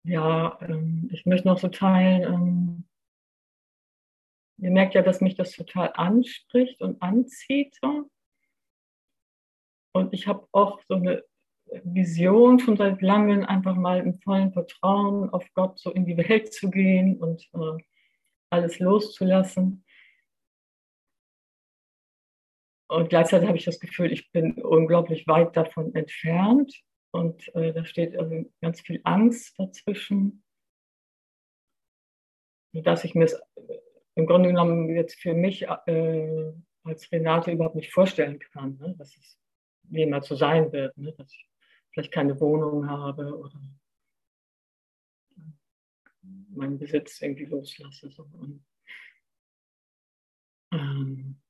Ja, 0.05 0.59
ähm, 0.61 1.09
ich 1.13 1.25
möchte 1.25 1.49
noch 1.49 1.59
so 1.59 1.69
teilen, 1.69 2.23
ähm, 2.23 2.85
ihr 4.59 4.71
merkt 4.71 4.95
ja, 4.95 5.03
dass 5.03 5.21
mich 5.21 5.35
das 5.35 5.53
total 5.53 5.93
anspricht 5.95 6.81
und 6.83 7.01
anzieht. 7.03 7.79
Und 9.93 10.13
ich 10.13 10.27
habe 10.27 10.47
auch 10.53 10.81
so 10.89 10.95
eine 10.95 11.25
Vision 11.85 12.59
schon 12.59 12.77
seit 12.77 13.01
langem, 13.01 13.45
einfach 13.45 13.75
mal 13.75 14.01
im 14.01 14.15
vollen 14.21 14.53
Vertrauen 14.53 15.31
auf 15.31 15.47
Gott 15.55 15.79
so 15.79 15.91
in 15.91 16.05
die 16.05 16.17
Welt 16.17 16.53
zu 16.53 16.71
gehen 16.71 17.19
und 17.19 17.49
äh, 17.55 17.83
alles 18.51 18.79
loszulassen. 18.79 19.85
Und 22.89 23.09
gleichzeitig 23.09 23.49
habe 23.49 23.59
ich 23.59 23.65
das 23.65 23.81
Gefühl, 23.81 24.13
ich 24.13 24.31
bin 24.31 24.63
unglaublich 24.63 25.27
weit 25.27 25.57
davon 25.57 25.95
entfernt. 25.95 26.75
Und 27.15 27.55
äh, 27.55 27.73
da 27.73 27.85
steht 27.85 28.17
also 28.19 28.45
ganz 28.61 28.81
viel 28.81 29.01
Angst 29.05 29.57
dazwischen, 29.57 30.43
dass 32.73 33.05
ich 33.05 33.15
mir 33.15 33.27
es 33.27 33.35
äh, 33.35 33.79
im 34.17 34.27
Grunde 34.27 34.49
genommen 34.49 34.89
jetzt 34.89 35.21
für 35.21 35.33
mich 35.33 35.63
äh, 35.63 36.53
als 36.83 37.13
Renate 37.13 37.53
überhaupt 37.53 37.77
nicht 37.77 37.93
vorstellen 37.93 38.41
kann, 38.41 38.79
ne? 38.79 38.97
dass 38.99 39.17
es 39.17 39.39
jemals 39.91 40.27
so 40.27 40.35
sein 40.35 40.73
wird, 40.73 40.99
ne? 40.99 41.13
dass 41.13 41.31
ich 41.31 41.49
vielleicht 41.93 42.11
keine 42.11 42.41
Wohnung 42.41 42.91
habe 42.91 43.39
oder 43.39 43.61
meinen 46.49 46.79
Besitz 46.79 47.23
irgendwie 47.23 47.45
loslasse. 47.45 48.11
So. 48.11 48.25
Und, 48.25 48.65
ähm, 50.73 51.41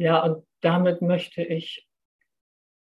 Ja, 0.00 0.22
und 0.22 0.46
damit 0.62 1.02
möchte 1.02 1.42
ich 1.42 1.86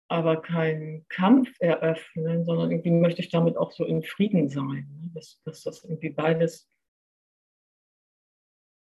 aber 0.08 0.40
keinen 0.40 1.06
Kampf 1.08 1.50
eröffnen, 1.60 2.46
sondern 2.46 2.70
irgendwie 2.70 2.90
möchte 2.90 3.20
ich 3.20 3.28
damit 3.28 3.58
auch 3.58 3.70
so 3.70 3.84
in 3.84 4.02
Frieden 4.02 4.48
sein. 4.48 4.88
Ne? 4.98 5.10
Dass, 5.14 5.38
dass 5.44 5.62
das 5.62 5.84
irgendwie 5.84 6.08
beides 6.08 6.70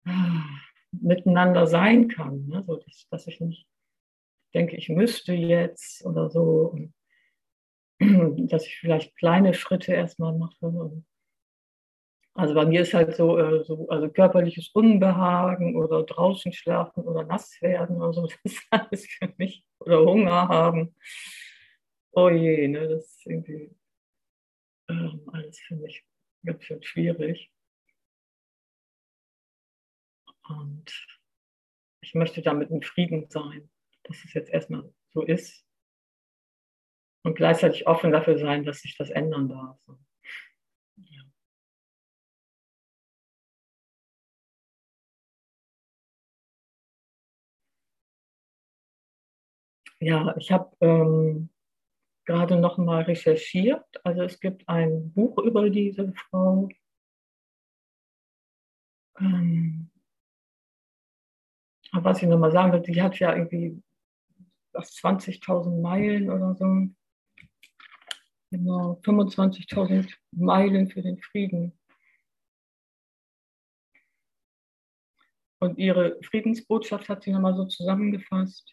ah, 0.04 0.44
miteinander 0.92 1.66
sein 1.66 2.08
kann. 2.08 2.46
Ne? 2.46 2.62
So, 2.66 2.76
dass, 2.76 3.08
dass 3.08 3.26
ich 3.26 3.40
nicht 3.40 3.66
denke, 4.52 4.76
ich 4.76 4.90
müsste 4.90 5.32
jetzt 5.32 6.04
oder 6.04 6.28
so. 6.28 6.74
Und 6.74 6.92
dass 8.52 8.66
ich 8.66 8.76
vielleicht 8.76 9.16
kleine 9.16 9.54
Schritte 9.54 9.94
erstmal 9.94 10.36
mache. 10.36 11.02
Also 12.40 12.54
bei 12.54 12.64
mir 12.64 12.80
ist 12.80 12.94
halt 12.94 13.14
so, 13.16 13.36
äh, 13.36 13.62
so 13.64 13.86
also 13.90 14.08
körperliches 14.08 14.70
Unbehagen 14.70 15.76
oder 15.76 16.04
draußen 16.04 16.54
schlafen 16.54 17.04
oder 17.04 17.22
nass 17.24 17.60
werden 17.60 17.96
oder 17.96 18.14
so, 18.14 18.22
das 18.26 18.38
ist 18.44 18.62
alles 18.70 19.06
für 19.06 19.30
mich. 19.36 19.62
Oder 19.80 20.00
Hunger 20.00 20.48
haben. 20.48 20.94
Oh 22.12 22.30
je, 22.30 22.66
ne, 22.66 22.88
das 22.88 23.04
ist 23.04 23.26
irgendwie 23.26 23.76
ähm, 24.88 25.28
alles 25.30 25.58
für 25.60 25.76
mich 25.76 26.02
ganz 26.42 26.64
schön 26.64 26.82
schwierig. 26.82 27.52
Und 30.48 30.90
ich 32.00 32.14
möchte 32.14 32.40
damit 32.40 32.70
in 32.70 32.82
Frieden 32.82 33.28
sein, 33.28 33.70
dass 34.04 34.24
es 34.24 34.32
jetzt 34.32 34.48
erstmal 34.50 34.90
so 35.12 35.20
ist 35.22 35.66
und 37.22 37.34
gleichzeitig 37.34 37.86
offen 37.86 38.12
dafür 38.12 38.38
sein, 38.38 38.64
dass 38.64 38.80
sich 38.80 38.96
das 38.96 39.10
ändern 39.10 39.50
darf. 39.50 39.78
Ja, 50.00 50.34
ich 50.36 50.50
habe 50.50 50.74
ähm, 50.80 51.50
gerade 52.24 52.56
noch 52.56 52.78
mal 52.78 53.02
recherchiert. 53.02 53.84
Also 54.04 54.22
es 54.22 54.40
gibt 54.40 54.68
ein 54.68 55.12
Buch 55.12 55.38
über 55.38 55.68
diese 55.68 56.12
Frau. 56.14 56.68
Ähm, 59.18 59.90
was 61.92 62.22
ich 62.22 62.28
noch 62.28 62.38
mal 62.38 62.52
sagen 62.52 62.72
will, 62.72 62.80
die 62.80 63.02
hat 63.02 63.18
ja 63.18 63.34
irgendwie 63.34 63.82
20.000 64.74 65.80
Meilen 65.80 66.30
oder 66.30 66.54
so 66.54 66.64
Genau, 68.52 68.98
25.000 69.04 70.12
Meilen 70.32 70.88
für 70.90 71.02
den 71.02 71.18
Frieden. 71.18 71.72
Und 75.60 75.78
ihre 75.78 76.18
Friedensbotschaft 76.22 77.08
hat 77.08 77.22
sie 77.22 77.30
nochmal 77.30 77.54
so 77.54 77.66
zusammengefasst. 77.66 78.72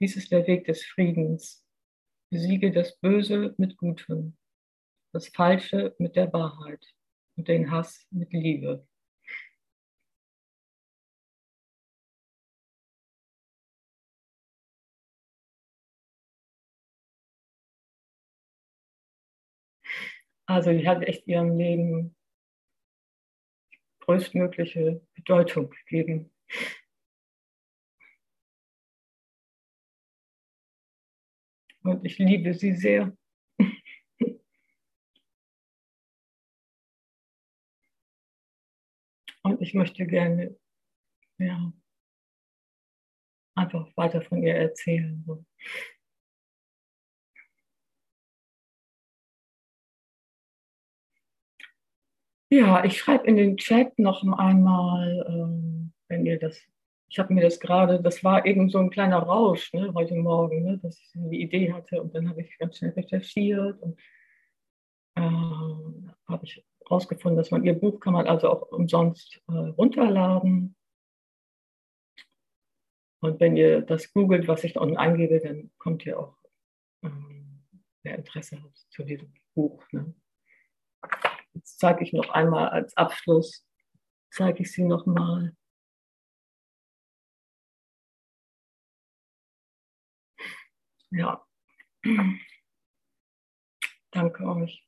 Dies 0.00 0.16
ist 0.16 0.32
der 0.32 0.46
Weg 0.46 0.64
des 0.64 0.84
Friedens. 0.84 1.64
Besiege 2.30 2.72
das 2.72 2.98
Böse 2.98 3.54
mit 3.58 3.76
Gutem, 3.76 4.36
das 5.12 5.28
Falsche 5.28 5.94
mit 5.98 6.16
der 6.16 6.32
Wahrheit 6.32 6.84
und 7.36 7.46
den 7.46 7.70
Hass 7.70 8.06
mit 8.10 8.32
Liebe. 8.32 8.86
Also 20.46 20.72
die 20.72 20.86
hat 20.86 21.02
echt 21.02 21.26
ihrem 21.26 21.56
Leben 21.56 22.16
größtmögliche 24.00 25.00
Bedeutung 25.14 25.70
gegeben. 25.70 26.30
Und 31.84 32.04
ich 32.04 32.18
liebe 32.18 32.54
sie 32.54 32.72
sehr. 32.72 33.16
Und 39.42 39.60
ich 39.60 39.74
möchte 39.74 40.06
gerne 40.06 40.58
ja, 41.38 41.72
einfach 43.54 43.86
weiter 43.96 44.22
von 44.22 44.42
ihr 44.42 44.54
erzählen. 44.54 45.22
Ja, 52.50 52.84
ich 52.84 52.98
schreibe 52.98 53.26
in 53.26 53.36
den 53.36 53.56
Chat 53.58 53.98
noch 53.98 54.22
einmal, 54.38 55.26
ähm, 55.28 55.92
wenn 56.08 56.24
ihr 56.24 56.38
das, 56.38 56.62
ich 57.14 57.18
habe 57.20 57.32
mir 57.32 57.42
das 57.42 57.60
gerade, 57.60 58.02
das 58.02 58.24
war 58.24 58.44
eben 58.44 58.68
so 58.68 58.78
ein 58.78 58.90
kleiner 58.90 59.20
Rausch 59.20 59.72
ne, 59.72 59.94
heute 59.94 60.16
Morgen, 60.16 60.64
ne, 60.64 60.78
dass 60.78 60.98
ich 60.98 61.12
die 61.14 61.42
Idee 61.42 61.72
hatte 61.72 62.02
und 62.02 62.12
dann 62.12 62.28
habe 62.28 62.40
ich 62.40 62.58
ganz 62.58 62.76
schnell 62.76 62.90
recherchiert 62.90 63.80
und 63.80 64.00
äh, 65.14 65.20
habe 65.20 66.40
ich 66.42 66.66
herausgefunden, 66.80 67.36
dass 67.36 67.52
man 67.52 67.62
ihr 67.64 67.74
Buch 67.78 68.00
kann 68.00 68.14
man 68.14 68.26
also 68.26 68.50
auch 68.50 68.72
umsonst 68.72 69.40
äh, 69.46 69.52
runterladen. 69.52 70.74
Und 73.20 73.38
wenn 73.38 73.56
ihr 73.56 73.82
das 73.82 74.12
googelt, 74.12 74.48
was 74.48 74.64
ich 74.64 74.72
da 74.72 74.80
unten 74.80 74.96
eingebe, 74.96 75.38
dann 75.38 75.70
kommt 75.78 76.04
ihr 76.04 76.18
auch, 76.18 76.36
ähm, 77.04 77.62
wer 78.02 78.16
Interesse 78.16 78.60
hat 78.60 78.76
zu 78.90 79.04
diesem 79.04 79.32
Buch. 79.54 79.84
Ne? 79.92 80.16
Jetzt 81.52 81.78
zeige 81.78 82.02
ich 82.02 82.12
noch 82.12 82.30
einmal 82.30 82.70
als 82.70 82.96
Abschluss, 82.96 83.64
zeige 84.32 84.62
ich 84.62 84.72
sie 84.72 84.82
noch 84.82 85.06
Ja. 91.14 91.46
Danke 94.10 94.44
euch. 94.44 94.84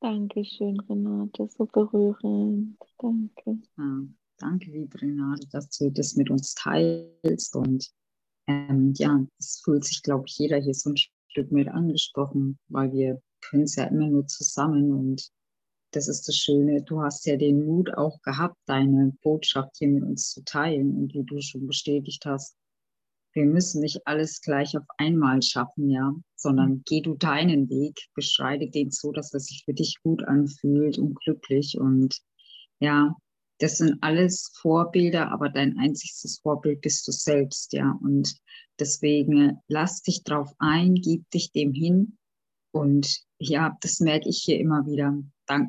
Dankeschön, 0.00 0.78
Renate, 0.80 1.48
so 1.48 1.66
berührend. 1.66 2.78
Danke. 2.98 3.58
Ja, 3.76 4.02
danke, 4.38 4.70
liebe 4.70 5.00
Renate, 5.00 5.48
dass 5.48 5.68
du 5.70 5.90
das 5.90 6.14
mit 6.14 6.30
uns 6.30 6.54
teilst. 6.54 7.56
Und 7.56 7.90
ähm, 8.46 8.94
ja, 8.96 9.26
es 9.40 9.60
fühlt 9.64 9.84
sich, 9.84 10.02
glaube 10.04 10.24
ich, 10.28 10.38
jeder 10.38 10.58
hier 10.58 10.74
so 10.74 10.90
ein 10.90 10.96
Stück 10.96 11.50
mit 11.50 11.66
angesprochen, 11.66 12.60
weil 12.68 12.92
wir 12.92 13.20
können 13.40 13.64
es 13.64 13.74
ja 13.74 13.84
immer 13.84 14.06
nur 14.06 14.28
zusammen 14.28 14.92
und 14.92 15.32
das 15.90 16.08
ist 16.08 16.28
das 16.28 16.36
Schöne. 16.36 16.82
Du 16.82 17.00
hast 17.02 17.26
ja 17.26 17.36
den 17.36 17.64
Mut 17.64 17.92
auch 17.94 18.20
gehabt, 18.22 18.56
deine 18.66 19.12
Botschaft 19.22 19.76
hier 19.78 19.88
mit 19.88 20.04
uns 20.04 20.30
zu 20.30 20.42
teilen 20.44 20.96
und 20.96 21.14
wie 21.14 21.24
du 21.24 21.40
schon 21.40 21.66
bestätigt 21.66 22.24
hast. 22.26 22.56
Wir 23.32 23.44
müssen 23.44 23.82
nicht 23.82 24.06
alles 24.06 24.40
gleich 24.40 24.76
auf 24.76 24.84
einmal 24.96 25.42
schaffen, 25.42 25.90
ja, 25.90 26.12
sondern 26.34 26.82
geh 26.86 27.00
du 27.00 27.14
deinen 27.14 27.68
Weg, 27.68 27.98
beschreite 28.14 28.68
den 28.68 28.90
so, 28.90 29.12
dass 29.12 29.32
er 29.32 29.40
sich 29.40 29.62
für 29.64 29.74
dich 29.74 29.96
gut 30.02 30.24
anfühlt 30.24 30.98
und 30.98 31.14
glücklich 31.20 31.78
und 31.78 32.18
ja, 32.80 33.14
das 33.58 33.78
sind 33.78 33.98
alles 34.02 34.52
Vorbilder, 34.60 35.32
aber 35.32 35.48
dein 35.48 35.78
einziges 35.78 36.38
Vorbild 36.42 36.80
bist 36.80 37.06
du 37.08 37.12
selbst, 37.12 37.72
ja. 37.72 37.98
Und 38.02 38.36
deswegen 38.78 39.58
lass 39.66 40.02
dich 40.02 40.22
drauf 40.22 40.52
ein, 40.58 40.94
gib 40.94 41.28
dich 41.30 41.50
dem 41.50 41.72
hin. 41.72 42.18
Und 42.72 43.20
ja, 43.38 43.76
das 43.80 43.98
merke 44.00 44.28
ich 44.28 44.42
hier 44.44 44.60
immer 44.60 44.86
wieder. 44.86 45.18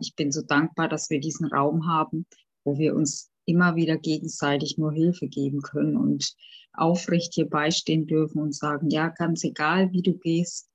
Ich 0.02 0.16
bin 0.16 0.32
so 0.32 0.42
dankbar, 0.42 0.88
dass 0.88 1.10
wir 1.10 1.20
diesen 1.20 1.48
Raum 1.48 1.88
haben, 1.88 2.26
wo 2.64 2.78
wir 2.78 2.96
uns 2.96 3.32
immer 3.46 3.76
wieder 3.76 3.98
gegenseitig 3.98 4.78
nur 4.78 4.92
Hilfe 4.92 5.28
geben 5.28 5.62
können 5.62 5.98
und 5.98 6.36
aufrecht 6.74 7.34
hier 7.34 7.50
beistehen 7.50 8.06
dürfen 8.06 8.42
und 8.42 8.56
sagen, 8.56 8.90
ja, 8.90 9.10
ganz 9.10 9.44
egal, 9.44 9.92
wie 9.92 10.02
du 10.02 10.14
gehst, 10.18 10.70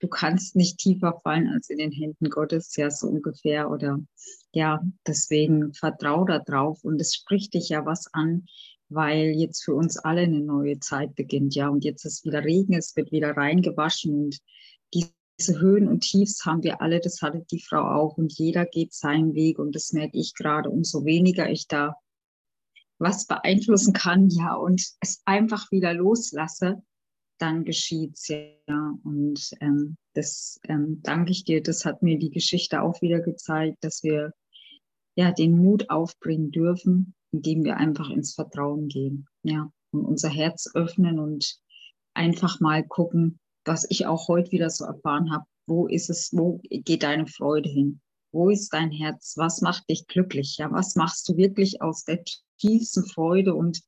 du 0.00 0.08
kannst 0.08 0.56
nicht 0.56 0.78
tiefer 0.78 1.18
fallen 1.22 1.48
als 1.48 1.70
in 1.70 1.78
den 1.78 1.92
Händen 1.92 2.28
Gottes, 2.28 2.74
ja, 2.76 2.90
so 2.90 3.06
ungefähr. 3.08 3.70
Oder 3.70 4.00
ja, 4.52 4.82
deswegen 5.06 5.72
vertrau 5.72 6.24
da 6.24 6.38
drauf. 6.38 6.82
Und 6.82 7.00
es 7.00 7.14
spricht 7.14 7.54
dich 7.54 7.68
ja 7.70 7.86
was 7.86 8.12
an, 8.12 8.46
weil 8.88 9.30
jetzt 9.30 9.64
für 9.64 9.74
uns 9.74 9.96
alle 9.96 10.22
eine 10.22 10.40
neue 10.40 10.78
Zeit 10.80 11.14
beginnt, 11.14 11.54
ja. 11.54 11.68
Und 11.68 11.84
jetzt 11.84 12.04
ist 12.04 12.24
wieder 12.24 12.44
Regen, 12.44 12.74
es 12.74 12.94
wird 12.96 13.12
wieder 13.12 13.36
reingewaschen 13.36 14.24
und 14.24 14.38
diese 15.38 15.60
Höhen 15.60 15.88
und 15.88 16.00
Tiefs 16.00 16.44
haben 16.44 16.62
wir 16.62 16.80
alle, 16.80 17.00
das 17.00 17.20
hatte 17.22 17.44
die 17.50 17.60
Frau 17.60 17.82
auch 17.82 18.16
und 18.16 18.32
jeder 18.32 18.64
geht 18.64 18.94
seinen 18.94 19.34
Weg 19.34 19.58
und 19.58 19.74
das 19.74 19.92
merke 19.92 20.18
ich 20.18 20.34
gerade, 20.34 20.70
umso 20.70 21.04
weniger 21.04 21.50
ich 21.50 21.68
da 21.68 21.94
was 22.98 23.26
beeinflussen 23.26 23.92
kann, 23.92 24.30
ja, 24.30 24.54
und 24.54 24.82
es 25.00 25.20
einfach 25.26 25.70
wieder 25.70 25.92
loslasse, 25.92 26.82
dann 27.38 27.64
geschieht's 27.64 28.28
ja. 28.28 28.94
Und 29.04 29.50
ähm, 29.60 29.96
das 30.14 30.58
ähm, 30.64 31.00
danke 31.02 31.32
ich 31.32 31.44
dir. 31.44 31.62
Das 31.62 31.84
hat 31.84 32.02
mir 32.02 32.18
die 32.18 32.30
Geschichte 32.30 32.80
auch 32.80 33.02
wieder 33.02 33.20
gezeigt, 33.20 33.78
dass 33.82 34.02
wir 34.02 34.32
ja 35.16 35.32
den 35.32 35.58
Mut 35.58 35.90
aufbringen 35.90 36.50
dürfen, 36.50 37.14
indem 37.32 37.64
wir 37.64 37.76
einfach 37.76 38.08
ins 38.10 38.34
Vertrauen 38.34 38.88
gehen, 38.88 39.26
ja, 39.42 39.70
und 39.90 40.04
unser 40.04 40.30
Herz 40.30 40.70
öffnen 40.74 41.18
und 41.18 41.58
einfach 42.14 42.60
mal 42.60 42.82
gucken, 42.86 43.38
was 43.66 43.86
ich 43.90 44.06
auch 44.06 44.28
heute 44.28 44.52
wieder 44.52 44.70
so 44.70 44.84
erfahren 44.84 45.32
habe. 45.32 45.44
Wo 45.66 45.86
ist 45.86 46.10
es? 46.10 46.30
Wo 46.32 46.60
geht 46.62 47.02
deine 47.02 47.26
Freude 47.26 47.68
hin? 47.68 48.00
Wo 48.32 48.50
ist 48.50 48.72
dein 48.72 48.90
Herz? 48.90 49.34
Was 49.36 49.60
macht 49.60 49.88
dich 49.90 50.06
glücklich? 50.06 50.56
Ja, 50.58 50.70
was 50.70 50.94
machst 50.94 51.28
du 51.28 51.36
wirklich 51.36 51.82
aus 51.82 52.04
der 52.04 52.22
tiefsten 52.58 53.04
Freude 53.06 53.54
und 53.54 53.80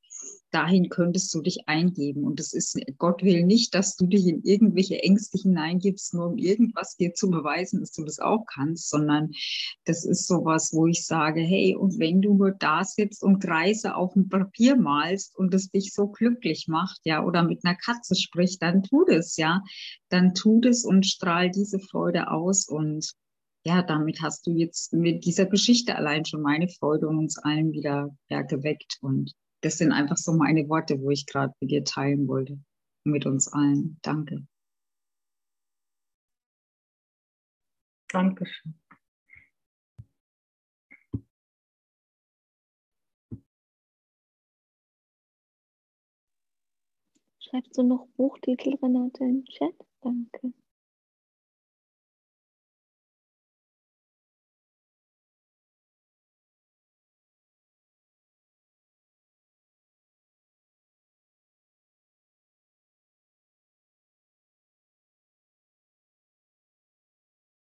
dahin 0.51 0.89
könntest 0.89 1.33
du 1.35 1.43
dich 1.43 1.69
eingeben. 1.69 2.25
Und 2.25 2.41
es 2.41 2.53
ist, 2.53 2.79
Gott 2.99 3.23
will 3.23 3.45
nicht, 3.45 3.75
dass 3.75 3.97
du 3.97 4.07
dich 4.07 4.27
in 4.27 4.43
irgendwelche 4.43 5.03
Ängste 5.03 5.39
hineingibst, 5.39 6.15
nur 6.15 6.29
um 6.29 6.39
irgendwas 6.39 6.97
dir 6.97 7.15
zu 7.15 7.31
beweisen, 7.31 7.81
dass 7.81 7.93
du 7.93 8.05
das 8.05 8.19
auch 8.19 8.45
kannst, 8.47 8.89
sondern 8.91 9.31
das 9.85 10.05
ist 10.05 10.27
sowas, 10.27 10.73
wo 10.73 10.87
ich 10.87 11.05
sage, 11.05 11.41
hey, 11.41 11.77
und 11.77 11.99
wenn 11.99 12.23
du 12.23 12.35
nur 12.35 12.53
da 12.53 12.85
sitzt 12.85 13.23
und 13.23 13.41
Kreise 13.41 13.95
auf 13.95 14.15
dem 14.15 14.29
Papier 14.29 14.77
malst 14.77 15.37
und 15.37 15.55
es 15.55 15.71
dich 15.71 15.93
so 15.93 16.09
glücklich 16.09 16.67
macht, 16.69 17.01
ja, 17.05 17.25
oder 17.25 17.43
mit 17.43 17.65
einer 17.65 17.77
Katze 17.77 18.15
spricht, 18.15 18.63
dann 18.63 18.83
tu 18.83 19.05
das, 19.05 19.37
ja, 19.37 19.63
dann 20.09 20.35
tu 20.35 20.61
das 20.61 20.85
und 20.85 21.07
strahl 21.07 21.51
diese 21.51 21.79
Freude 21.79 22.31
aus. 22.31 22.69
Und 22.69 23.13
ja, 23.65 23.83
damit 23.83 24.23
hast 24.23 24.47
du 24.47 24.53
jetzt 24.53 24.93
mit 24.93 25.25
dieser 25.25 25.47
Geschichte 25.47 25.97
allein 25.97 26.25
schon 26.25 26.43
meine 26.43 26.69
Freude 26.69 27.09
und 27.09 27.19
uns 27.19 27.39
allen 27.39 27.73
wieder 27.73 28.09
ja, 28.29 28.43
geweckt. 28.43 28.99
Und 29.01 29.35
das 29.61 29.79
sind 29.79 29.93
einfach 29.93 30.17
so 30.17 30.33
meine 30.33 30.69
Worte, 30.69 31.01
wo 31.01 31.11
ich 31.11 31.27
gerade 31.27 31.53
mit 31.61 31.71
dir 31.71 31.85
teilen 31.85 32.29
wollte. 32.29 32.59
Mit 33.05 33.27
uns 33.27 33.53
allen. 33.53 33.99
Danke. 34.03 34.47
Dankeschön. 38.09 38.75
Schreibst 47.41 47.79
du 47.79 47.83
noch 47.83 48.07
Buchtitel, 48.17 48.75
Renate, 48.83 49.25
im 49.25 49.45
Chat? 49.47 49.75
Danke. 50.03 50.53